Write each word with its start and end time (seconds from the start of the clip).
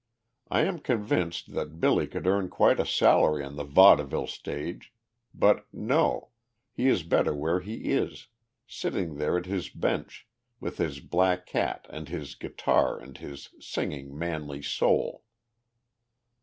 I 0.49 0.61
am 0.61 0.79
convinced 0.79 1.53
that 1.53 1.79
Billy 1.79 2.07
could 2.07 2.25
earn 2.25 2.49
quite 2.49 2.79
a 2.79 2.87
salary 2.87 3.43
on 3.43 3.55
the 3.55 3.63
vaudeville 3.63 4.25
stage; 4.25 4.91
but 5.31 5.67
no! 5.71 6.29
he 6.71 6.87
is 6.87 7.03
better 7.03 7.35
where 7.35 7.59
he 7.59 7.91
is, 7.91 8.25
sitting 8.65 9.17
there 9.17 9.37
at 9.37 9.45
his 9.45 9.69
bench, 9.69 10.27
with 10.59 10.79
his 10.79 11.01
black 11.01 11.45
cat 11.45 11.85
and 11.91 12.09
his 12.09 12.33
guitar 12.33 12.97
and 12.97 13.19
his 13.19 13.49
singing, 13.59 14.17
manly 14.17 14.63
soul. 14.63 15.23